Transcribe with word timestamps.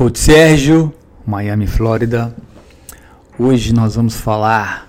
Coach 0.00 0.18
Sérgio, 0.18 0.94
Miami, 1.26 1.66
Flórida. 1.66 2.34
Hoje 3.38 3.70
nós 3.74 3.96
vamos 3.96 4.16
falar 4.16 4.88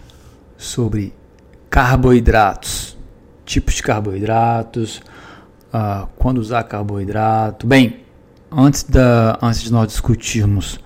sobre 0.58 1.14
carboidratos, 1.70 2.98
tipos 3.46 3.74
de 3.74 3.84
carboidratos, 3.84 5.02
uh, 5.74 6.08
quando 6.16 6.38
usar 6.38 6.64
carboidrato. 6.64 7.68
Bem, 7.68 8.06
antes, 8.50 8.84
da, 8.84 9.38
antes 9.42 9.64
de 9.64 9.70
nós 9.70 9.90
discutirmos 9.90 10.80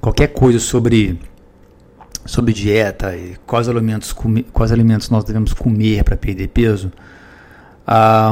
qualquer 0.00 0.28
coisa 0.28 0.58
sobre, 0.58 1.20
sobre 2.24 2.54
dieta 2.54 3.14
e 3.14 3.36
quais 3.44 3.68
alimentos, 3.68 4.14
quais 4.54 4.72
alimentos 4.72 5.10
nós 5.10 5.22
devemos 5.22 5.52
comer 5.52 6.02
para 6.02 6.16
perder 6.16 6.48
peso, 6.48 6.90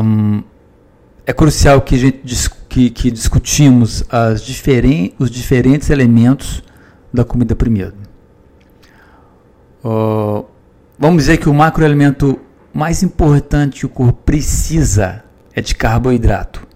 um, 0.03 0.43
é 1.27 1.35
crucial 1.35 1.83
que, 1.83 1.97
a 1.97 1.99
gente, 1.99 2.62
que, 2.73 2.89
que 2.89 3.11
discutimos 3.11 4.03
as 4.09 4.41
diferen, 4.41 5.15
os 5.19 5.31
diferentes 5.31 5.91
elementos 5.91 6.63
da 7.13 7.23
comida 7.23 7.55
primeiro. 7.55 7.93
Uh, 9.85 10.47
vamos 10.99 11.25
dizer 11.25 11.37
que 11.37 11.51
o 11.51 11.55
macroelemento 11.55 12.41
mais 12.73 13.03
importante 13.03 13.81
que 13.81 13.87
o 13.87 13.91
corpo 13.91 14.19
precisa 14.25 15.23
é 15.55 15.61
de 15.61 15.75
carboidrato. 15.75 16.67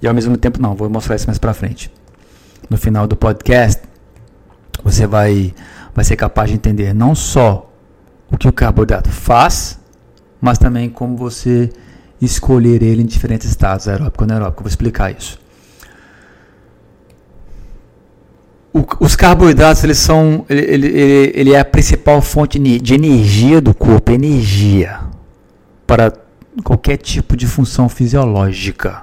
E 0.00 0.08
ao 0.08 0.14
mesmo 0.14 0.34
tempo 0.38 0.58
não, 0.58 0.74
vou 0.74 0.88
mostrar 0.88 1.14
isso 1.14 1.26
mais 1.26 1.38
para 1.38 1.52
frente. 1.52 1.92
No 2.70 2.78
final 2.78 3.06
do 3.06 3.14
podcast, 3.14 3.82
você 4.82 5.06
vai, 5.06 5.54
vai 5.94 6.06
ser 6.06 6.16
capaz 6.16 6.48
de 6.48 6.56
entender 6.56 6.94
não 6.94 7.14
só 7.14 7.70
o 8.30 8.38
que 8.38 8.48
o 8.48 8.52
carboidrato 8.52 9.10
faz, 9.10 9.78
mas 10.40 10.56
também 10.56 10.88
como 10.88 11.18
você 11.18 11.70
escolher 12.24 12.82
ele 12.82 13.02
em 13.02 13.06
diferentes 13.06 13.48
estados, 13.48 13.88
aeróbico 13.88 14.22
ou 14.22 14.24
anaeróbico. 14.24 14.62
Vou 14.62 14.68
explicar 14.68 15.10
isso. 15.10 15.40
O, 18.72 18.86
os 19.00 19.14
carboidratos 19.14 19.84
eles 19.84 19.98
são 19.98 20.46
ele, 20.48 20.86
ele, 20.86 21.32
ele 21.34 21.52
é 21.52 21.60
a 21.60 21.64
principal 21.64 22.22
fonte 22.22 22.58
de 22.58 22.94
energia 22.94 23.60
do 23.60 23.74
corpo, 23.74 24.12
energia 24.12 25.00
para 25.86 26.12
qualquer 26.64 26.96
tipo 26.96 27.36
de 27.36 27.46
função 27.46 27.88
fisiológica. 27.88 29.02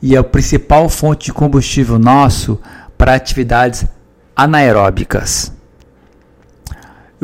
E 0.00 0.14
é 0.14 0.18
a 0.18 0.24
principal 0.24 0.88
fonte 0.88 1.26
de 1.26 1.32
combustível 1.32 1.98
nosso 1.98 2.58
para 2.96 3.14
atividades 3.14 3.84
anaeróbicas. 4.36 5.52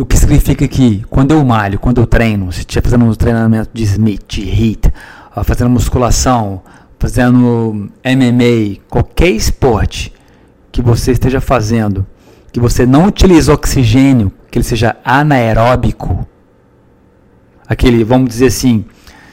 O 0.00 0.06
que 0.06 0.16
significa 0.16 0.66
que 0.66 1.04
quando 1.10 1.32
eu 1.32 1.44
malho, 1.44 1.78
quando 1.78 2.00
eu 2.00 2.06
treino, 2.06 2.50
se 2.50 2.60
estiver 2.60 2.82
fazendo 2.82 3.04
um 3.04 3.14
treinamento 3.14 3.68
de 3.70 3.82
Smith, 3.82 4.22
de 4.26 4.40
HIIT, 4.40 4.90
fazendo 5.44 5.68
musculação, 5.68 6.62
fazendo 6.98 7.90
MMA, 8.02 8.80
qualquer 8.88 9.28
esporte 9.28 10.10
que 10.72 10.80
você 10.80 11.12
esteja 11.12 11.38
fazendo, 11.38 12.06
que 12.50 12.58
você 12.58 12.86
não 12.86 13.08
utilize 13.08 13.50
oxigênio, 13.50 14.32
que 14.50 14.56
ele 14.56 14.64
seja 14.64 14.96
anaeróbico, 15.04 16.26
aquele, 17.68 18.02
vamos 18.02 18.30
dizer 18.30 18.46
assim, 18.46 18.86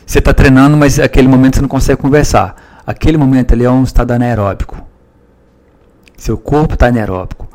você 0.06 0.20
está 0.20 0.34
treinando, 0.34 0.76
mas 0.76 1.00
aquele 1.00 1.30
momento 1.30 1.56
você 1.56 1.62
não 1.62 1.70
consegue 1.70 2.02
conversar. 2.02 2.82
Aquele 2.86 3.18
momento 3.18 3.54
ali 3.54 3.64
é 3.64 3.72
um 3.72 3.84
estado 3.84 4.12
anaeróbico. 4.12 4.86
Seu 6.18 6.38
corpo 6.38 6.74
está 6.74 6.88
anaeróbico. 6.88 7.47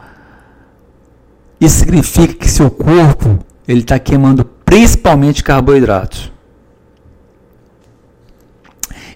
Isso 1.63 1.79
significa 1.79 2.35
que 2.35 2.51
seu 2.51 2.69
corpo 2.69 3.39
ele 3.69 3.83
está 3.83 3.97
queimando 3.97 4.45
principalmente 4.45 5.45
carboidratos. 5.45 6.33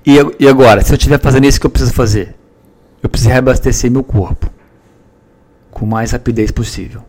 E, 0.07 0.15
e 0.39 0.47
agora, 0.47 0.81
se 0.81 0.93
eu 0.93 0.97
estiver 0.97 1.19
fazendo 1.19 1.45
isso, 1.45 1.59
o 1.59 1.61
que 1.61 1.67
eu 1.67 1.71
preciso 1.71 1.93
fazer? 1.93 2.37
Eu 3.03 3.09
preciso 3.09 3.31
reabastecer 3.31 3.91
meu 3.91 4.05
corpo 4.05 4.49
com 5.73 5.85
mais 5.85 6.13
rapidez 6.13 6.53
possível. 6.53 7.03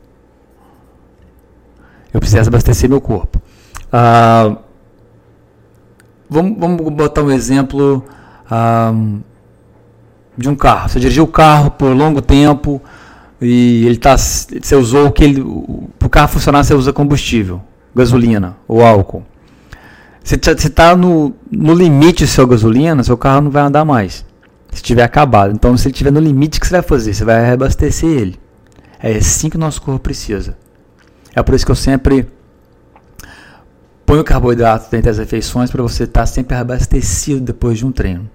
Eu 2.12 2.20
preciso 2.20 2.48
abastecer 2.48 2.90
meu 2.90 3.00
corpo. 3.00 3.40
Ah, 3.94 4.58
vamos, 6.28 6.58
vamos 6.58 6.81
botar 6.94 7.22
um 7.22 7.30
exemplo 7.30 8.03
ah, 8.50 8.92
de 10.36 10.50
um 10.50 10.56
carro. 10.56 10.90
Você 10.90 11.00
dirigiu 11.00 11.26
o 11.26 11.28
carro 11.28 11.70
por 11.70 11.96
longo 11.96 12.24
tempo, 12.24 12.81
e 13.42 13.86
ele 13.86 13.98
tá, 13.98 14.18
você 14.18 14.75
usou 14.75 15.08
o 15.08 15.12
que 15.12 15.24
ele, 15.24 15.42
o 15.42 16.09
carro 16.09 16.28
funcionar 16.28 16.64
você 16.64 16.74
usa 16.74 16.92
combustível, 16.92 17.62
gasolina 17.96 18.58
ou 18.68 18.84
álcool. 18.84 19.24
Você 20.24 20.36
está 20.36 20.96
no, 20.96 21.34
no 21.50 21.74
limite 21.74 22.26
do 22.26 22.28
seu 22.28 22.46
gasolina, 22.46 23.02
seu 23.03 23.18
carro 23.18 23.42
não 23.42 23.52
vai 23.52 23.64
andar 23.64 23.86
mais. 23.86 24.26
Se 24.74 24.84
tiver 24.84 25.03
acabado. 25.03 25.53
Então, 25.53 25.78
se 25.78 25.88
ele 25.88 25.94
estiver 25.94 26.12
no 26.12 26.20
limite, 26.20 26.58
o 26.58 26.62
que 26.62 26.68
você 26.68 26.74
vai 26.74 26.81
fazer? 26.81 27.14
Você 27.14 27.24
vai 27.24 27.46
reabastecer 27.46 28.09
ele. 28.09 28.40
É 29.00 29.16
assim 29.16 29.50
que 29.50 29.56
o 29.56 29.59
nosso 29.59 29.81
corpo 29.81 30.02
precisa. 30.02 30.58
É 31.34 31.42
por 31.42 31.56
isso 31.56 31.66
que 31.66 31.72
eu 31.72 31.76
sempre 31.76 32.28
ponho 34.06 34.24
carboidrato 34.24 34.90
dentro 34.92 35.08
das 35.08 35.18
refeições 35.18 35.72
para 35.72 35.81
você 35.81 36.03
estar 36.03 36.22
tá 36.22 36.26
sempre 36.26 36.58
abastecido 36.58 37.40
depois 37.40 37.78
de 37.78 37.86
um 37.86 37.92
treino. 37.92 38.30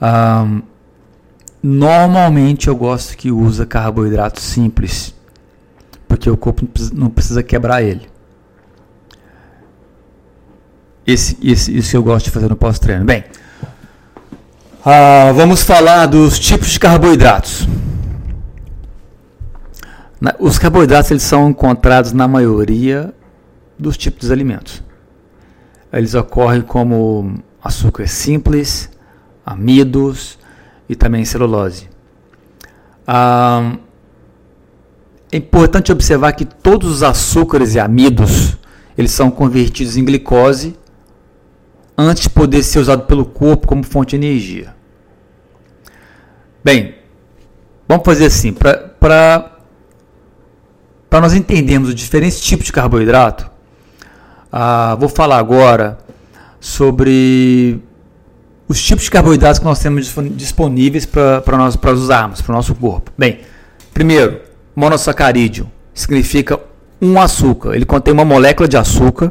Um, 0.00 0.62
Normalmente 1.62 2.66
eu 2.66 2.74
gosto 2.74 3.16
que 3.16 3.30
usa 3.30 3.64
carboidrato 3.64 4.40
simples, 4.40 5.14
porque 6.08 6.28
o 6.28 6.36
corpo 6.36 6.66
não 6.92 7.08
precisa 7.08 7.42
quebrar 7.42 7.82
ele. 7.82 8.10
Esse, 11.06 11.38
esse, 11.42 11.76
isso 11.76 11.96
eu 11.96 12.02
gosto 12.02 12.26
de 12.26 12.30
fazer 12.32 12.48
no 12.48 12.56
pós-treino. 12.56 13.04
Bem, 13.04 13.24
uh, 14.80 15.32
vamos 15.34 15.62
falar 15.62 16.06
dos 16.06 16.38
tipos 16.38 16.70
de 16.70 16.80
carboidratos. 16.80 17.68
Na, 20.20 20.34
os 20.40 20.58
carboidratos 20.58 21.10
eles 21.12 21.22
são 21.22 21.50
encontrados 21.50 22.12
na 22.12 22.26
maioria 22.26 23.14
dos 23.78 23.96
tipos 23.96 24.26
de 24.26 24.32
alimentos. 24.32 24.82
Eles 25.92 26.14
ocorrem 26.14 26.62
como 26.62 27.34
açúcar 27.62 28.08
simples, 28.08 28.90
amidos, 29.46 30.38
e 30.92 30.94
também 30.94 31.24
celulose. 31.24 31.88
Ah, 33.06 33.76
é 35.32 35.38
importante 35.38 35.90
observar 35.90 36.32
que 36.34 36.44
todos 36.44 36.90
os 36.90 37.02
açúcares 37.02 37.74
e 37.74 37.80
amidos 37.80 38.58
eles 38.96 39.10
são 39.10 39.30
convertidos 39.30 39.96
em 39.96 40.04
glicose 40.04 40.76
antes 41.96 42.24
de 42.24 42.30
poder 42.30 42.62
ser 42.62 42.78
usado 42.78 43.04
pelo 43.04 43.24
corpo 43.24 43.66
como 43.66 43.82
fonte 43.82 44.18
de 44.18 44.26
energia. 44.26 44.74
Bem, 46.62 46.96
vamos 47.88 48.04
fazer 48.04 48.26
assim, 48.26 48.52
para 48.52 49.50
nós 51.10 51.32
entendermos 51.32 51.88
os 51.88 51.94
diferentes 51.94 52.38
tipos 52.38 52.66
de 52.66 52.72
carboidrato, 52.72 53.50
ah, 54.52 54.94
vou 55.00 55.08
falar 55.08 55.38
agora 55.38 55.96
sobre 56.60 57.82
os 58.72 58.82
tipos 58.82 59.04
de 59.04 59.10
carboidratos 59.10 59.58
que 59.58 59.64
nós 59.66 59.78
temos 59.78 60.12
disponíveis 60.30 61.04
para 61.04 61.92
usarmos 61.92 62.40
para 62.40 62.52
o 62.52 62.56
nosso 62.56 62.74
corpo. 62.74 63.12
Bem, 63.16 63.40
primeiro, 63.92 64.40
monossacarídeo 64.74 65.70
significa 65.92 66.58
um 67.00 67.20
açúcar. 67.20 67.74
Ele 67.74 67.84
contém 67.84 68.14
uma 68.14 68.24
molécula 68.24 68.66
de 68.66 68.78
açúcar 68.78 69.30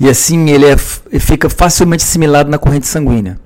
e 0.00 0.08
assim 0.08 0.50
ele, 0.50 0.66
é, 0.66 0.76
ele 1.10 1.20
fica 1.20 1.48
facilmente 1.48 2.02
assimilado 2.02 2.50
na 2.50 2.58
corrente 2.58 2.88
sanguínea. 2.88 3.38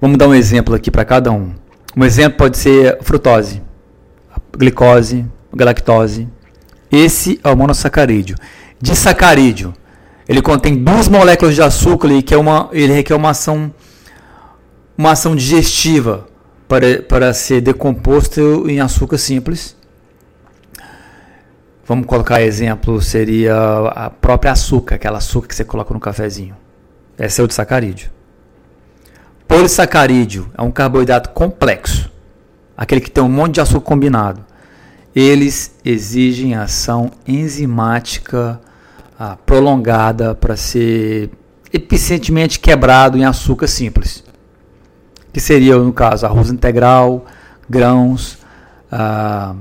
Vamos 0.00 0.18
dar 0.18 0.26
um 0.26 0.34
exemplo 0.34 0.74
aqui 0.74 0.90
para 0.90 1.04
cada 1.04 1.30
um. 1.30 1.52
Um 1.96 2.04
exemplo 2.04 2.38
pode 2.38 2.58
ser 2.58 2.98
frutose, 3.02 3.62
glicose, 4.58 5.24
galactose. 5.54 6.26
Esse 6.90 7.38
é 7.44 7.48
o 7.48 7.56
monossacarídeo. 7.56 8.36
Disacarídeo, 8.80 9.72
ele 10.28 10.42
contém 10.42 10.74
duas 10.74 11.06
moléculas 11.06 11.54
de 11.54 11.62
açúcar 11.62 12.08
e 12.08 12.20
que 12.20 12.34
é 12.34 12.36
uma, 12.36 12.68
ele 12.72 12.92
requer 12.92 13.14
uma 13.14 13.30
ação 13.30 13.72
uma 14.96 15.12
ação 15.12 15.34
digestiva 15.34 16.26
para, 16.68 17.02
para 17.02 17.34
ser 17.34 17.60
decomposto 17.60 18.68
em 18.68 18.80
açúcar 18.80 19.18
simples. 19.18 19.76
Vamos 21.84 22.06
colocar 22.06 22.40
exemplo, 22.40 23.00
seria 23.00 23.54
a 23.88 24.08
própria 24.08 24.52
açúcar, 24.52 24.94
aquela 24.94 25.18
açúcar 25.18 25.48
que 25.48 25.54
você 25.54 25.64
coloca 25.64 25.92
no 25.92 26.00
cafezinho. 26.00 26.56
Esse 27.18 27.40
é 27.40 27.44
o 27.44 27.46
de 27.46 27.54
sacarídeo. 27.54 28.10
Polissacarídeo 29.46 30.50
é 30.56 30.62
um 30.62 30.70
carboidrato 30.70 31.30
complexo, 31.30 32.10
aquele 32.76 33.00
que 33.00 33.10
tem 33.10 33.22
um 33.22 33.28
monte 33.28 33.54
de 33.54 33.60
açúcar 33.60 33.84
combinado. 33.84 34.44
Eles 35.14 35.74
exigem 35.84 36.54
ação 36.54 37.10
enzimática 37.28 38.58
ah, 39.18 39.36
prolongada 39.44 40.34
para 40.34 40.56
ser 40.56 41.28
eficientemente 41.70 42.58
quebrado 42.58 43.18
em 43.18 43.26
açúcar 43.26 43.66
simples 43.66 44.24
que 45.32 45.40
seria, 45.40 45.76
no 45.76 45.92
caso, 45.92 46.26
arroz 46.26 46.50
integral, 46.50 47.24
grãos, 47.68 48.38
ah, 48.90 49.54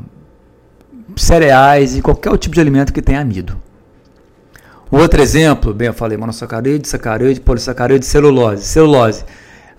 cereais 1.16 1.96
e 1.96 2.02
qualquer 2.02 2.38
tipo 2.38 2.56
de 2.56 2.62
alimento 2.62 2.92
que 2.92 3.02
tenha 3.02 3.22
amido. 3.22 3.58
Outro 4.90 5.22
exemplo, 5.22 5.74
bem, 5.74 5.88
eu 5.88 5.94
falei 5.94 6.18
monossacarídeo, 6.18 6.88
sacarídeo, 6.88 7.42
polissacarídeo, 7.44 8.04
celulose. 8.04 8.66
Celulose, 8.66 9.24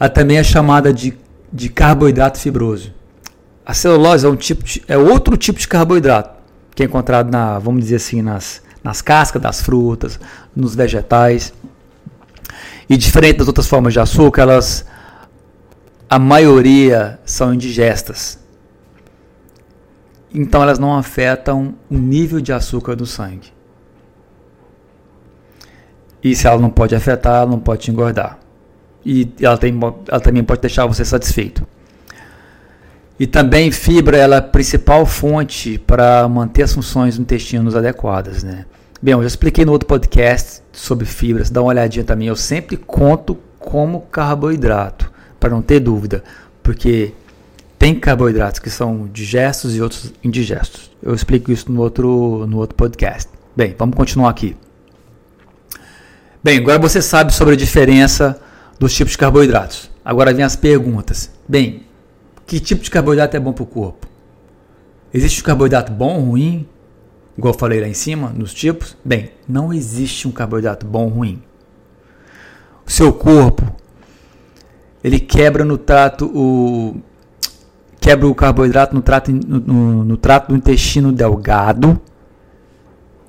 ela 0.00 0.08
também 0.08 0.38
é 0.38 0.44
chamada 0.44 0.92
de 0.92 1.14
de 1.52 1.68
carboidrato 1.68 2.38
fibroso. 2.38 2.92
A 3.64 3.74
celulose 3.74 4.24
é, 4.24 4.28
um 4.28 4.36
tipo 4.36 4.64
de, 4.64 4.82
é 4.88 4.96
outro 4.96 5.36
tipo 5.36 5.58
de 5.58 5.68
carboidrato 5.68 6.40
que 6.74 6.82
é 6.82 6.86
encontrado 6.86 7.30
na, 7.30 7.58
vamos 7.58 7.82
dizer 7.82 7.96
assim, 7.96 8.22
nas, 8.22 8.62
nas 8.82 9.02
cascas 9.02 9.42
das 9.42 9.60
frutas, 9.60 10.18
nos 10.56 10.74
vegetais. 10.74 11.52
E 12.88 12.96
diferente 12.96 13.38
das 13.38 13.46
outras 13.46 13.66
formas 13.66 13.92
de 13.92 14.00
açúcar, 14.00 14.42
elas 14.42 14.86
a 16.12 16.18
maioria 16.18 17.18
são 17.24 17.54
indigestas. 17.54 18.38
Então 20.34 20.62
elas 20.62 20.78
não 20.78 20.94
afetam 20.94 21.74
o 21.90 21.96
nível 21.96 22.38
de 22.38 22.52
açúcar 22.52 22.94
do 22.94 23.06
sangue. 23.06 23.50
E 26.22 26.36
se 26.36 26.46
ela 26.46 26.60
não 26.60 26.68
pode 26.68 26.94
afetar, 26.94 27.36
ela 27.36 27.50
não 27.50 27.58
pode 27.58 27.84
te 27.84 27.90
engordar. 27.90 28.38
E 29.02 29.32
ela, 29.40 29.56
tem, 29.56 29.74
ela 30.06 30.20
também 30.20 30.44
pode 30.44 30.60
deixar 30.60 30.84
você 30.84 31.02
satisfeito. 31.02 31.66
E 33.18 33.26
também 33.26 33.70
fibra 33.70 34.18
ela 34.18 34.34
é 34.36 34.38
a 34.40 34.42
principal 34.42 35.06
fonte 35.06 35.78
para 35.78 36.28
manter 36.28 36.64
as 36.64 36.74
funções 36.74 37.16
do 37.16 37.22
intestino 37.22 37.74
adequadas, 37.74 38.42
né? 38.42 38.66
Bem, 39.00 39.12
eu 39.12 39.22
já 39.22 39.28
expliquei 39.28 39.64
no 39.64 39.72
outro 39.72 39.88
podcast 39.88 40.60
sobre 40.72 41.06
fibras, 41.06 41.48
dá 41.48 41.62
uma 41.62 41.70
olhadinha 41.70 42.04
também. 42.04 42.28
Eu 42.28 42.36
sempre 42.36 42.76
conto 42.76 43.38
como 43.58 44.02
carboidrato, 44.02 45.11
para 45.42 45.50
não 45.50 45.60
ter 45.60 45.80
dúvida, 45.80 46.22
porque 46.62 47.12
tem 47.76 47.98
carboidratos 47.98 48.60
que 48.60 48.70
são 48.70 49.08
digestos 49.12 49.74
e 49.74 49.82
outros 49.82 50.12
indigestos. 50.22 50.88
Eu 51.02 51.12
explico 51.12 51.50
isso 51.50 51.70
no 51.72 51.80
outro, 51.80 52.46
no 52.46 52.58
outro 52.58 52.76
podcast. 52.76 53.28
Bem, 53.56 53.74
vamos 53.76 53.96
continuar 53.96 54.30
aqui. 54.30 54.56
Bem, 56.44 56.58
agora 56.58 56.78
você 56.78 57.02
sabe 57.02 57.34
sobre 57.34 57.54
a 57.54 57.56
diferença 57.56 58.40
dos 58.78 58.94
tipos 58.94 59.12
de 59.12 59.18
carboidratos. 59.18 59.90
Agora 60.04 60.32
vem 60.32 60.44
as 60.44 60.54
perguntas. 60.54 61.32
Bem, 61.48 61.82
que 62.46 62.60
tipo 62.60 62.84
de 62.84 62.90
carboidrato 62.90 63.36
é 63.36 63.40
bom 63.40 63.52
para 63.52 63.64
o 63.64 63.66
corpo? 63.66 64.06
Existe 65.12 65.40
um 65.40 65.44
carboidrato 65.44 65.90
bom 65.90 66.20
ou 66.20 66.24
ruim? 66.24 66.68
Igual 67.36 67.52
eu 67.52 67.58
falei 67.58 67.80
lá 67.80 67.88
em 67.88 67.94
cima, 67.94 68.28
nos 68.28 68.54
tipos. 68.54 68.96
Bem, 69.04 69.32
não 69.48 69.72
existe 69.72 70.28
um 70.28 70.30
carboidrato 70.30 70.86
bom 70.86 71.06
ou 71.06 71.10
ruim. 71.10 71.42
O 72.86 72.90
seu 72.90 73.12
corpo, 73.12 73.81
ele 75.02 75.20
quebra 75.20 75.64
no 75.64 75.78
trato 75.78 76.26
o 76.34 76.96
quebra 78.00 78.26
o 78.26 78.34
carboidrato 78.34 78.94
no 78.94 79.02
trato, 79.02 79.30
no, 79.30 79.60
no, 79.60 80.04
no 80.04 80.16
trato 80.16 80.48
do 80.48 80.56
intestino 80.56 81.12
delgado 81.12 82.00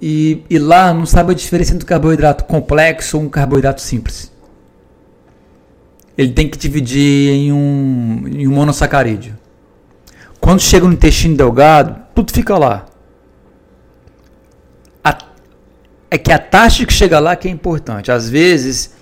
e, 0.01 0.43
e, 0.49 0.59
lá 0.59 0.93
não 0.93 1.05
sabe 1.05 1.31
a 1.31 1.35
diferença 1.35 1.73
entre 1.73 1.85
um 1.85 1.87
carboidrato 1.87 2.43
complexo 2.45 3.17
ou 3.17 3.23
um 3.23 3.29
carboidrato 3.29 3.81
simples 3.81 4.33
ele 6.17 6.31
tem 6.31 6.47
que 6.47 6.57
dividir 6.57 7.31
em 7.31 7.51
um, 7.51 8.27
em 8.27 8.47
um 8.47 8.51
monossacarídeo. 8.51 9.37
Quando 10.39 10.59
chega 10.59 10.85
no 10.85 10.93
intestino 10.93 11.35
delgado, 11.35 12.01
tudo 12.13 12.31
fica 12.31 12.57
lá. 12.57 12.85
A, 15.03 15.17
é 16.11 16.17
que 16.17 16.31
a 16.31 16.37
taxa 16.37 16.85
que 16.85 16.93
chega 16.93 17.19
lá 17.19 17.35
que 17.35 17.47
é 17.47 17.51
importante. 17.51 18.11
Às 18.11 18.29
vezes, 18.29 18.93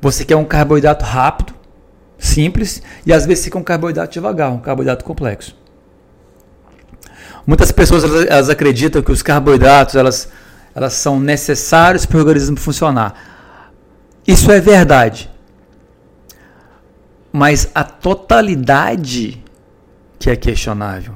você 0.00 0.24
quer 0.24 0.36
um 0.36 0.44
carboidrato 0.44 1.04
rápido, 1.04 1.54
simples, 2.20 2.82
e 3.04 3.12
às 3.12 3.26
vezes 3.26 3.48
quer 3.48 3.58
um 3.58 3.62
carboidrato 3.64 4.12
devagar, 4.12 4.52
um 4.52 4.60
carboidrato 4.60 5.04
complexo. 5.04 5.56
Muitas 7.44 7.72
pessoas 7.72 8.04
elas, 8.04 8.26
elas 8.26 8.50
acreditam 8.50 9.02
que 9.02 9.10
os 9.10 9.22
carboidratos 9.22 9.96
elas, 9.96 10.28
elas 10.74 10.92
são 10.92 11.18
necessários 11.18 12.06
para 12.06 12.18
o 12.18 12.20
organismo 12.20 12.56
funcionar. 12.56 13.14
Isso 14.24 14.52
é 14.52 14.60
verdade 14.60 15.30
mas 17.32 17.68
a 17.74 17.84
totalidade 17.84 19.42
que 20.18 20.30
é 20.30 20.36
questionável. 20.36 21.14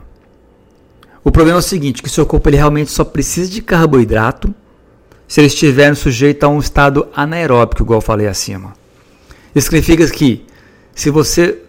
O 1.23 1.31
problema 1.31 1.59
é 1.59 1.61
o 1.61 1.63
seguinte, 1.63 2.03
que 2.03 2.09
o 2.09 2.13
seu 2.13 2.27
corpo 2.27 2.49
ele 2.49 2.57
realmente 2.57 2.91
só 2.91 3.05
precisa 3.05 3.51
de 3.51 3.63
carboidrato 3.63 4.55
se 5.27 5.41
ele 5.41 5.47
estiver 5.47 5.95
sujeito 5.97 6.45
a 6.45 6.49
um 6.49 6.59
estado 6.59 7.09
anaeróbico, 7.15 7.83
igual 7.83 7.99
eu 7.99 8.03
falei 8.03 8.27
acima. 8.27 8.75
Isso 9.55 9.67
significa 9.67 10.07
que 10.09 10.44
se 10.95 11.11
você 11.11 11.63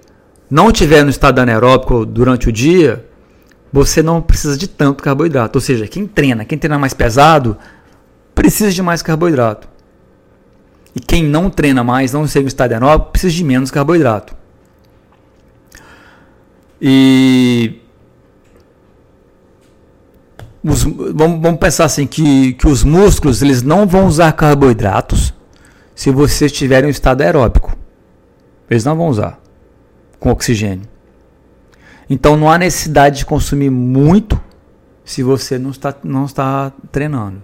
não 0.50 0.70
estiver 0.70 1.04
no 1.04 1.10
estado 1.10 1.40
anaeróbico 1.40 2.06
durante 2.06 2.50
o 2.50 2.52
dia, 2.52 3.06
você 3.72 4.02
não 4.02 4.22
precisa 4.22 4.58
de 4.58 4.68
tanto 4.68 5.04
carboidrato. 5.04 5.58
Ou 5.58 5.62
seja, 5.62 5.88
quem 5.88 6.08
treina, 6.08 6.46
quem 6.46 6.58
treina 6.58 6.78
mais 6.78 6.94
pesado, 6.94 7.58
precisa 8.34 8.72
de 8.72 8.82
mais 8.82 9.02
carboidrato. 9.02 9.68
E 10.96 11.00
quem 11.00 11.24
não 11.24 11.50
treina 11.50 11.84
mais, 11.84 12.14
não 12.14 12.26
segue 12.28 12.46
o 12.46 12.48
estado 12.48 12.72
aeróbico, 12.72 13.12
precisa 13.12 13.34
de 13.34 13.44
menos 13.44 13.70
carboidrato. 13.70 14.36
E 16.82 17.82
os, 20.64 20.84
vamos, 20.84 21.42
vamos, 21.42 21.60
pensar 21.60 21.86
assim 21.86 22.08
que, 22.08 22.54
que 22.54 22.68
os 22.68 22.84
músculos 22.84 23.42
eles 23.42 23.62
não 23.62 23.86
vão 23.86 24.08
usar 24.08 24.32
carboidratos 24.32 25.34
se 25.94 26.12
vocês 26.12 26.52
tiverem 26.52 26.88
um 26.88 26.92
estado 26.92 27.22
aeróbico. 27.22 27.75
Eles 28.70 28.84
não 28.84 28.96
vão 28.96 29.08
usar 29.08 29.40
com 30.20 30.32
oxigênio. 30.32 30.88
Então 32.10 32.36
não 32.36 32.50
há 32.50 32.58
necessidade 32.58 33.20
de 33.20 33.26
consumir 33.26 33.70
muito 33.70 34.40
se 35.04 35.22
você 35.22 35.60
não 35.60 35.70
está, 35.70 35.94
não 36.04 36.26
está 36.26 36.72
treinando. 36.92 37.42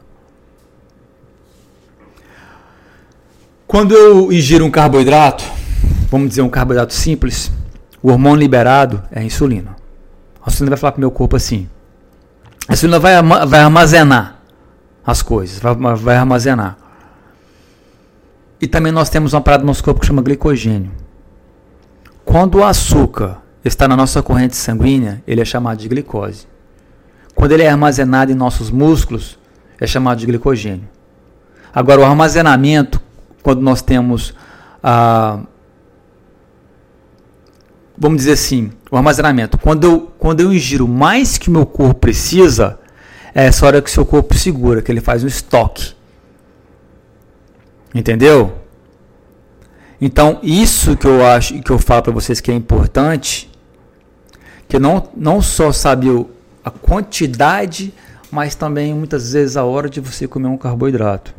Quando 3.67 3.93
eu 3.95 4.33
ingiro 4.33 4.65
um 4.65 4.71
carboidrato, 4.71 5.45
vamos 6.09 6.29
dizer 6.29 6.41
um 6.41 6.49
carboidrato 6.49 6.93
simples, 6.93 7.51
o 8.01 8.09
hormônio 8.09 8.39
liberado 8.39 9.01
é 9.11 9.19
a 9.19 9.23
insulina. 9.23 9.75
A 10.43 10.49
insulina 10.49 10.71
vai 10.71 10.79
falar 10.79 10.91
para 10.93 10.99
o 10.99 11.01
meu 11.01 11.11
corpo 11.11 11.35
assim. 11.35 11.69
A 12.67 12.73
insulina 12.73 12.99
vai, 12.99 13.13
vai 13.21 13.61
armazenar 13.61 14.41
as 15.05 15.21
coisas, 15.21 15.59
vai, 15.59 15.75
vai 15.95 16.17
armazenar. 16.17 16.77
E 18.59 18.67
também 18.67 18.91
nós 18.91 19.09
temos 19.09 19.33
uma 19.33 19.41
parada 19.41 19.63
no 19.63 19.67
nosso 19.67 19.83
corpo 19.83 20.01
que 20.01 20.07
chama 20.07 20.21
glicogênio. 20.21 20.91
Quando 22.31 22.59
o 22.59 22.63
açúcar 22.63 23.41
está 23.61 23.89
na 23.89 23.97
nossa 23.97 24.23
corrente 24.23 24.55
sanguínea, 24.55 25.21
ele 25.27 25.41
é 25.41 25.45
chamado 25.45 25.77
de 25.79 25.89
glicose. 25.89 26.47
Quando 27.35 27.51
ele 27.51 27.63
é 27.63 27.69
armazenado 27.69 28.31
em 28.31 28.35
nossos 28.35 28.71
músculos, 28.71 29.37
é 29.77 29.85
chamado 29.85 30.19
de 30.19 30.25
glicogênio. 30.25 30.87
Agora, 31.75 31.99
o 31.99 32.05
armazenamento 32.05 33.01
quando 33.43 33.59
nós 33.59 33.81
temos 33.81 34.33
a. 34.81 35.41
Vamos 37.97 38.19
dizer 38.19 38.31
assim, 38.31 38.71
o 38.89 38.95
armazenamento. 38.95 39.57
Quando 39.57 39.83
eu, 39.83 40.11
quando 40.17 40.39
eu 40.39 40.53
ingiro 40.53 40.87
mais 40.87 41.37
que 41.37 41.49
o 41.49 41.51
meu 41.51 41.65
corpo 41.65 41.95
precisa, 41.95 42.79
é 43.35 43.47
essa 43.47 43.65
hora 43.65 43.81
que 43.81 43.89
o 43.89 43.93
seu 43.93 44.05
corpo 44.05 44.33
segura, 44.35 44.81
que 44.81 44.89
ele 44.89 45.01
faz 45.01 45.21
um 45.21 45.27
estoque. 45.27 45.93
Entendeu? 47.93 48.60
Então, 50.01 50.39
isso 50.41 50.97
que 50.97 51.05
eu 51.05 51.23
acho 51.23 51.53
e 51.53 51.61
que 51.61 51.69
eu 51.69 51.77
falo 51.77 52.01
para 52.01 52.11
vocês 52.11 52.41
que 52.41 52.49
é 52.49 52.55
importante, 52.55 53.47
que 54.67 54.79
não, 54.79 55.07
não 55.15 55.43
só 55.43 55.71
saber 55.71 56.25
a 56.65 56.71
quantidade, 56.71 57.93
mas 58.31 58.55
também 58.55 58.95
muitas 58.95 59.33
vezes 59.33 59.55
a 59.55 59.63
hora 59.63 59.87
de 59.87 60.01
você 60.01 60.27
comer 60.27 60.47
um 60.47 60.57
carboidrato. 60.57 61.35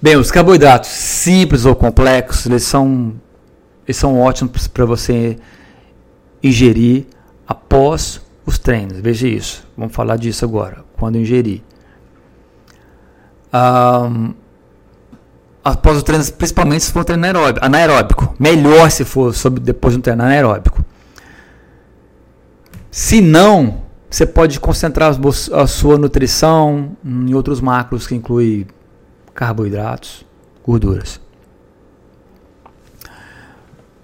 Bem, 0.00 0.14
os 0.16 0.30
carboidratos 0.30 0.90
simples 0.90 1.64
ou 1.64 1.74
complexos, 1.74 2.46
eles 2.46 2.62
são, 2.62 3.14
eles 3.84 3.96
são 3.96 4.20
ótimos 4.20 4.68
para 4.68 4.84
você 4.84 5.36
ingerir 6.40 7.06
após 7.44 8.20
os 8.46 8.56
treinos. 8.56 9.00
Veja 9.00 9.26
isso. 9.26 9.66
Vamos 9.76 9.92
falar 9.92 10.16
disso 10.16 10.44
agora. 10.44 10.84
Quando 10.96 11.18
ingerir. 11.18 11.62
Um, 13.52 14.34
após 15.72 15.98
os 15.98 16.02
treinos, 16.02 16.30
principalmente 16.30 16.84
se 16.84 16.92
for 16.92 17.04
treino 17.04 17.24
anaeróbico. 17.24 17.64
anaeróbico. 17.64 18.34
Melhor 18.38 18.90
se 18.90 19.04
for 19.04 19.34
sobre, 19.34 19.60
depois 19.60 19.94
de 19.94 19.98
um 19.98 20.02
treino 20.02 20.22
anaeróbico. 20.22 20.84
Se 22.90 23.20
não, 23.20 23.82
você 24.10 24.26
pode 24.26 24.58
concentrar 24.58 25.14
a 25.52 25.66
sua 25.66 25.98
nutrição 25.98 26.96
em 27.04 27.34
outros 27.34 27.60
macros 27.60 28.06
que 28.06 28.14
inclui 28.14 28.66
carboidratos, 29.34 30.24
gorduras. 30.66 31.20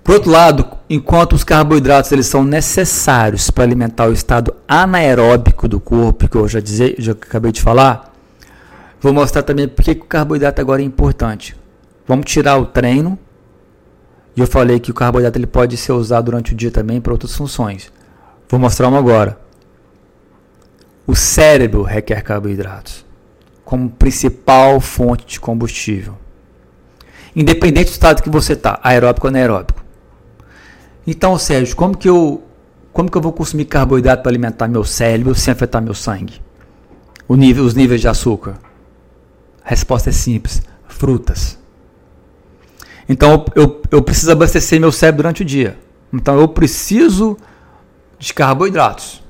Por 0.05 0.17
outro 0.17 0.31
lado, 0.31 0.69
enquanto 0.89 1.33
os 1.33 1.43
carboidratos 1.43 2.13
eles 2.13 2.27
são 2.27 2.45
necessários 2.45 3.51
para 3.51 3.65
alimentar 3.65 4.07
o 4.07 4.13
estado 4.13 4.55
anaeróbico 4.69 5.67
do 5.67 5.81
corpo, 5.81 6.29
que 6.29 6.37
eu 6.37 6.47
já, 6.47 6.61
dizer, 6.61 6.97
já 6.99 7.13
acabei 7.13 7.51
de 7.51 7.63
falar, 7.63 8.14
vou 9.05 9.13
mostrar 9.13 9.43
também 9.43 9.69
porque 9.69 9.91
o 9.91 10.05
carboidrato 10.05 10.63
agora 10.63 10.81
é 10.81 10.85
importante. 10.85 11.55
Vamos 12.09 12.25
tirar 12.25 12.57
o 12.57 12.65
treino, 12.65 13.19
e 14.35 14.41
eu 14.41 14.47
falei 14.47 14.81
que 14.81 14.91
o 14.91 14.95
carboidrato 14.95 15.39
ele 15.39 15.47
pode 15.47 15.77
ser 15.77 15.93
usado 15.93 16.25
durante 16.25 16.55
o 16.55 16.57
dia 16.57 16.71
também 16.71 17.03
para 17.03 17.13
outras 17.13 17.37
funções. 17.37 17.93
Vou 18.49 18.59
mostrar 18.59 18.89
uma 18.89 18.99
agora. 18.99 19.39
O 21.07 21.15
cérebro 21.15 21.83
requer 21.83 22.23
carboidratos 22.23 23.05
como 23.63 23.91
principal 23.91 24.81
fonte 24.81 25.27
de 25.27 25.41
combustível. 25.41 26.17
Independente 27.37 27.91
do 27.91 27.93
estado 27.93 28.23
que 28.23 28.31
você 28.31 28.55
está, 28.55 28.81
aeróbico 28.83 29.27
ou 29.27 29.29
anaeróbico. 29.29 29.85
Então, 31.07 31.37
Sérgio, 31.37 31.77
como 31.77 31.95
que 31.95 32.09
eu 32.09 32.43
como 32.91 33.11
que 33.11 33.19
eu 33.19 33.23
vou 33.23 33.33
consumir 33.33 33.67
carboidrato 33.67 34.23
para 34.23 34.31
alimentar 34.31 34.67
meu 34.67 34.85
cérebro 34.85 35.35
sem 35.35 35.53
afetar 35.53 35.83
meu 35.83 35.95
sangue? 35.95 36.41
Nível, 37.29 37.65
os 37.65 37.75
níveis 37.75 38.01
de 38.01 38.09
açúcar? 38.09 38.55
Resposta 39.65 40.11
é 40.11 40.13
simples: 40.13 40.63
frutas. 40.87 41.59
Então 43.09 43.45
eu, 43.55 43.83
eu 43.91 44.03
preciso 44.03 44.31
abastecer 44.31 44.79
meu 44.79 44.93
cérebro 44.93 45.23
durante 45.23 45.43
o 45.43 45.45
dia. 45.45 45.79
Então 46.13 46.39
eu 46.39 46.47
preciso 46.47 47.37
de 48.19 48.33
carboidratos. 48.33 49.23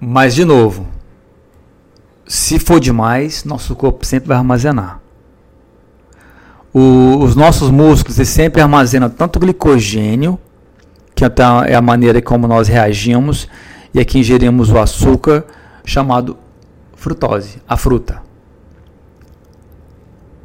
Mas 0.00 0.34
de 0.34 0.44
novo, 0.44 0.86
se 2.26 2.58
for 2.58 2.78
demais, 2.78 3.44
nosso 3.44 3.74
corpo 3.74 4.06
sempre 4.06 4.28
vai 4.28 4.36
armazenar. 4.36 5.00
O, 6.72 7.18
os 7.18 7.34
nossos 7.34 7.70
músculos 7.70 8.16
sempre 8.28 8.60
armazenam 8.60 9.10
tanto 9.10 9.40
glicogênio, 9.40 10.38
que 11.14 11.24
é 11.24 11.74
a 11.74 11.80
maneira 11.82 12.22
como 12.22 12.46
nós 12.46 12.68
reagimos, 12.68 13.48
e 13.92 13.98
aqui 13.98 14.20
ingerimos 14.20 14.70
o 14.70 14.78
açúcar 14.78 15.44
chamado 15.84 16.36
frutose, 16.98 17.62
a 17.66 17.76
fruta. 17.76 18.20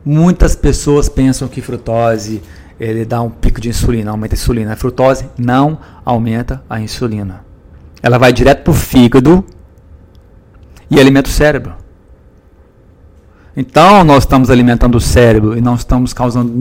Muitas 0.06 0.56
pessoas 0.56 1.10
pensam 1.10 1.48
que 1.48 1.62
frutose 1.62 2.42
ele 2.80 3.06
dá 3.06 3.22
um 3.22 3.30
pico 3.30 3.60
de 3.60 3.70
insulina, 3.70 4.12
aumenta 4.12 4.36
a 4.36 4.38
insulina. 4.38 4.74
A 4.74 4.76
frutose 4.76 5.28
não 5.38 5.80
aumenta 6.06 6.64
a 6.70 6.80
insulina. 6.80 7.44
Ela 8.02 8.18
vai 8.18 8.32
direto 8.32 8.64
para 8.64 8.72
o 8.72 8.74
fígado 8.74 9.44
e 10.90 11.00
alimenta 11.00 11.30
o 11.30 11.34
cérebro. 11.34 11.76
Então 13.56 14.04
nós 14.04 14.24
estamos 14.24 14.50
alimentando 14.50 14.96
o 14.96 15.02
cérebro 15.02 15.58
e 15.58 15.62
não 15.62 15.76
estamos 15.76 16.14
causando, 16.14 16.52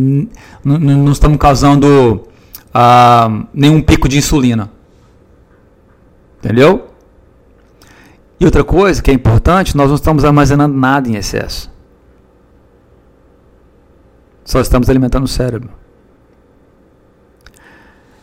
não, 0.64 0.78
não 0.78 1.12
estamos 1.12 1.38
causando 1.38 2.28
ah, 2.72 3.44
nenhum 3.52 3.82
pico 3.82 4.08
de 4.08 4.18
insulina. 4.18 4.70
Entendeu? 6.38 6.91
E 8.42 8.44
outra 8.44 8.64
coisa 8.64 9.00
que 9.00 9.08
é 9.08 9.14
importante, 9.14 9.76
nós 9.76 9.86
não 9.86 9.94
estamos 9.94 10.24
armazenando 10.24 10.76
nada 10.76 11.08
em 11.08 11.14
excesso. 11.14 11.70
Só 14.44 14.60
estamos 14.60 14.90
alimentando 14.90 15.22
o 15.22 15.28
cérebro. 15.28 15.70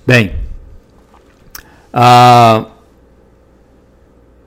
Bem, 0.06 0.36
ah, 1.94 2.66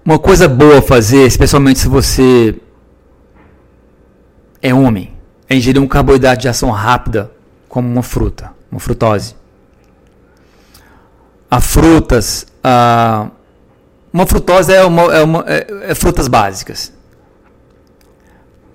uma 0.05 0.19
coisa 0.19 0.47
boa 0.47 0.81
a 0.81 0.83
fazer, 0.83 1.27
especialmente 1.27 1.79
se 1.79 1.89
você 1.89 2.55
é 4.61 4.75
homem, 4.75 5.17
é 5.49 5.57
ingerir 5.57 5.81
um 5.81 5.89
carboidrato 5.89 6.43
de 6.43 6.49
ação 6.49 6.69
rápida, 6.69 7.33
como 7.67 7.89
uma 7.89 8.03
fruta, 8.03 8.53
uma 8.71 8.79
frutose. 8.79 9.35
A 11.51 11.63
frutas, 11.63 12.47
ah, 12.63 13.31
uma 14.13 14.27
frutose 14.27 14.73
é, 14.73 14.85
uma, 14.85 15.03
é, 15.15 15.23
uma, 15.23 15.45
é, 15.47 15.91
é 15.91 15.95
frutas 15.95 16.29
básicas. 16.29 16.93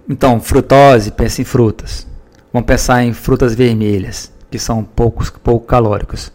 Então, 0.10 0.40
frutose, 0.40 1.12
pensa 1.12 1.42
em 1.42 1.46
frutas. 1.46 2.08
Vamos 2.52 2.66
pensar 2.66 3.04
em 3.04 3.14
frutas 3.14 3.54
vermelhas, 3.54 4.32
que 4.50 4.58
são 4.58 4.84
poucos, 4.84 5.30
pouco 5.30 5.66
calóricos. 5.66 6.32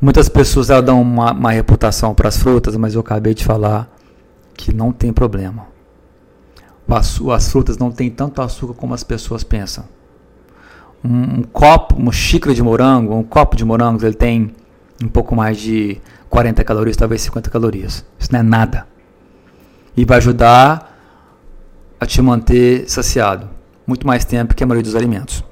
Muitas 0.00 0.28
pessoas 0.28 0.70
elas 0.70 0.84
dão 0.84 1.00
uma, 1.00 1.32
uma 1.32 1.52
reputação 1.52 2.14
para 2.14 2.28
as 2.28 2.36
frutas, 2.36 2.76
mas 2.76 2.94
eu 2.94 3.00
acabei 3.00 3.34
de 3.34 3.44
falar 3.44 3.88
que 4.54 4.74
não 4.74 4.92
tem 4.92 5.12
problema. 5.12 5.66
As, 6.88 7.20
as 7.20 7.50
frutas 7.50 7.76
não 7.78 7.90
têm 7.90 8.10
tanto 8.10 8.40
açúcar 8.40 8.74
como 8.74 8.94
as 8.94 9.04
pessoas 9.04 9.44
pensam. 9.44 9.84
Um, 11.04 11.40
um, 11.40 11.42
copo, 11.42 11.96
uma 11.96 12.12
xícara 12.12 12.54
de 12.54 12.62
morango, 12.62 13.14
um 13.14 13.22
copo 13.22 13.56
de 13.56 13.64
morangos, 13.64 14.02
ele 14.02 14.14
tem 14.14 14.52
um 15.02 15.08
pouco 15.08 15.34
mais 15.34 15.58
de 15.58 16.00
40 16.28 16.64
calorias, 16.64 16.96
talvez 16.96 17.22
50 17.22 17.50
calorias. 17.50 18.04
Isso 18.18 18.32
não 18.32 18.40
é 18.40 18.42
nada. 18.42 18.86
E 19.96 20.04
vai 20.04 20.18
ajudar 20.18 20.96
a 21.98 22.06
te 22.06 22.20
manter 22.20 22.88
saciado. 22.88 23.48
Muito 23.86 24.06
mais 24.06 24.24
tempo 24.24 24.54
que 24.54 24.62
a 24.62 24.66
maioria 24.66 24.82
dos 24.82 24.96
alimentos. 24.96 25.44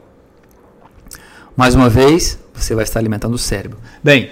Mais 1.56 1.74
uma 1.74 1.88
vez, 1.88 2.38
você 2.52 2.74
vai 2.74 2.84
estar 2.84 2.98
alimentando 2.98 3.34
o 3.34 3.38
cérebro. 3.38 3.78
Bem, 4.02 4.30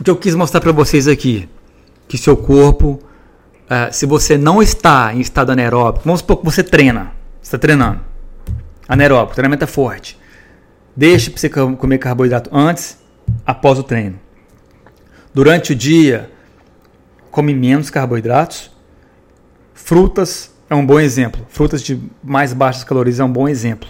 o 0.00 0.04
que 0.04 0.10
eu 0.10 0.16
quis 0.16 0.34
mostrar 0.34 0.60
para 0.60 0.72
vocês 0.72 1.06
aqui, 1.06 1.48
que 2.06 2.16
seu 2.16 2.36
corpo, 2.36 3.00
uh, 3.64 3.92
se 3.92 4.06
você 4.06 4.38
não 4.38 4.62
está 4.62 5.12
em 5.14 5.20
estado 5.20 5.52
anaeróbico, 5.52 6.04
vamos 6.04 6.20
supor 6.20 6.38
que 6.38 6.44
você 6.44 6.62
treina, 6.62 7.12
está 7.42 7.58
treinando, 7.58 8.00
anaeróbico, 8.88 9.34
treinamento 9.34 9.64
é 9.64 9.66
forte, 9.66 10.18
deixe 10.96 11.30
para 11.30 11.40
você 11.40 11.48
comer 11.48 11.98
carboidrato 11.98 12.48
antes, 12.52 12.98
após 13.44 13.78
o 13.78 13.82
treino. 13.82 14.18
Durante 15.32 15.72
o 15.72 15.74
dia, 15.74 16.30
come 17.30 17.54
menos 17.54 17.90
carboidratos. 17.90 18.70
Frutas 19.74 20.50
é 20.68 20.74
um 20.74 20.84
bom 20.84 20.98
exemplo. 20.98 21.46
Frutas 21.48 21.82
de 21.82 22.00
mais 22.22 22.52
baixas 22.52 22.84
calorias 22.84 23.20
é 23.20 23.24
um 23.24 23.32
bom 23.32 23.48
exemplo 23.48 23.88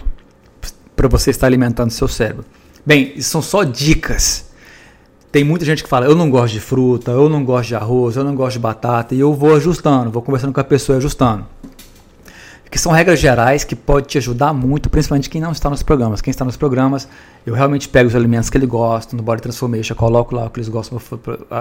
para 0.95 1.07
você 1.07 1.29
estar 1.29 1.47
alimentando 1.47 1.91
seu 1.91 2.07
cérebro. 2.07 2.43
Bem, 2.85 3.13
isso 3.15 3.29
são 3.29 3.41
só 3.41 3.63
dicas. 3.63 4.49
Tem 5.31 5.43
muita 5.43 5.63
gente 5.63 5.83
que 5.83 5.89
fala, 5.89 6.05
eu 6.05 6.15
não 6.15 6.29
gosto 6.29 6.53
de 6.53 6.59
fruta, 6.59 7.11
eu 7.11 7.29
não 7.29 7.45
gosto 7.45 7.69
de 7.69 7.75
arroz, 7.75 8.15
eu 8.15 8.23
não 8.23 8.35
gosto 8.35 8.53
de 8.53 8.59
batata, 8.59 9.15
e 9.15 9.19
eu 9.19 9.33
vou 9.33 9.55
ajustando, 9.55 10.09
vou 10.09 10.21
conversando 10.21 10.51
com 10.51 10.59
a 10.59 10.63
pessoa 10.63 10.95
e 10.95 10.97
ajustando. 10.97 11.45
Que 12.69 12.77
são 12.77 12.91
regras 12.91 13.19
gerais 13.19 13.63
que 13.63 13.75
podem 13.75 14.07
te 14.07 14.17
ajudar 14.17 14.53
muito, 14.53 14.89
principalmente 14.89 15.29
quem 15.29 15.41
não 15.41 15.51
está 15.51 15.69
nos 15.69 15.81
programas. 15.81 16.21
Quem 16.21 16.29
está 16.29 16.45
nos 16.45 16.55
programas, 16.55 17.07
eu 17.45 17.53
realmente 17.53 17.89
pego 17.89 18.07
os 18.07 18.15
alimentos 18.15 18.49
que 18.49 18.57
ele 18.57 18.67
gosta, 18.67 19.15
no 19.15 19.23
Body 19.23 19.41
Transformation, 19.41 19.95
coloco 19.95 20.35
lá 20.35 20.45
o 20.45 20.49
que 20.49 20.59
eles 20.59 20.69
gostam, 20.69 21.01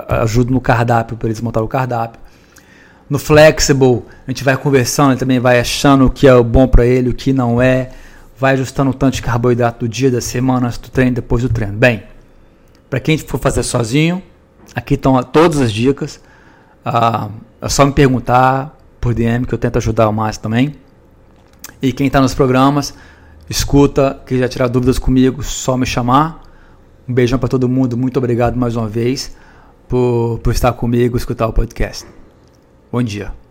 ajudo 0.09 0.53
no 0.53 0.61
cardápio 0.61 1.17
para 1.17 1.29
eles 1.29 1.41
montar 1.41 1.63
o 1.63 1.69
cardápio. 1.69 2.21
No 3.09 3.19
Flexible, 3.19 4.03
a 4.27 4.31
gente 4.31 4.45
vai 4.45 4.57
conversando, 4.57 5.13
ele 5.13 5.21
também 5.21 5.41
vai 5.41 5.59
achando 5.59 6.07
o 6.07 6.11
que 6.11 6.29
é 6.29 6.43
bom 6.43 6.69
para 6.69 6.85
ele, 6.85 7.09
o 7.09 7.15
que 7.15 7.33
não 7.33 7.61
é 7.61 7.91
vai 8.39 8.53
ajustando 8.53 8.91
o 8.91 8.95
tanto 8.95 9.15
de 9.15 9.23
carboidrato 9.23 9.81
do 9.81 9.89
dia, 9.89 10.11
da 10.11 10.21
semana, 10.21 10.69
antes 10.69 10.79
do 10.79 10.89
treino, 10.89 11.17
depois 11.17 11.43
do 11.43 11.49
treino. 11.49 11.77
Bem, 11.77 12.05
para 12.89 13.01
quem 13.01 13.19
for 13.19 13.39
fazer 13.39 13.65
sozinho, 13.65 14.23
aqui 14.75 14.95
estão 14.95 15.21
todas 15.25 15.61
as 15.61 15.73
dicas. 15.73 16.21
Ah, 16.85 17.29
é 17.61 17.69
só 17.69 17.85
me 17.85 17.93
perguntar 17.93 18.79
por 19.01 19.13
DM 19.13 19.45
que 19.45 19.53
eu 19.53 19.59
tento 19.59 19.77
ajudar 19.79 20.09
o 20.09 20.13
máximo 20.13 20.45
também. 20.45 20.77
E 21.81 21.93
quem 21.93 22.09
está 22.09 22.21
nos 22.21 22.35
programas, 22.35 22.93
escuta, 23.49 24.21
quiser 24.27 24.49
tirar 24.49 24.69
dúvidas 24.69 24.99
comigo, 24.99 25.43
só 25.43 25.77
me 25.77 25.87
chamar. 25.87 26.43
Um 27.09 27.15
beijão 27.15 27.39
para 27.39 27.49
todo 27.49 27.69
mundo, 27.69 27.97
muito 27.97 28.19
obrigado 28.19 28.57
mais 28.57 28.77
uma 28.77 28.89
vez 28.89 29.37
por, 29.89 30.41
por 30.43 30.53
estar 30.53 30.73
comigo 30.73 31.17
escutar 31.17 31.47
o 31.47 31.53
podcast. 31.53 32.07
Bom 32.93 33.03
dia. 33.03 33.48